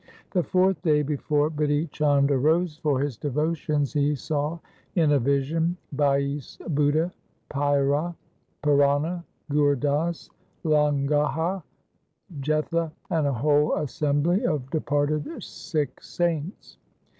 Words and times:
The 0.31 0.41
fourth 0.41 0.81
day, 0.81 1.03
before 1.03 1.51
Bidhi 1.51 1.91
Chand 1.91 2.31
arose 2.31 2.75
for 2.75 2.99
his 2.99 3.17
devotions, 3.17 3.93
he 3.93 4.15
saw 4.15 4.57
in 4.95 5.11
a 5.11 5.19
vision 5.19 5.77
Bhais 5.95 6.57
Budha, 6.73 7.11
Paira, 7.51 8.15
Pirana, 8.63 9.23
Gur 9.51 9.75
Das, 9.75 10.27
Langaha, 10.65 11.61
Jetha, 12.39 12.91
and 13.11 13.27
a 13.27 13.33
whole 13.33 13.75
assembly 13.75 14.43
of 14.43 14.67
departed 14.71 15.23
Sikh 15.43 16.01
saints. 16.01 16.79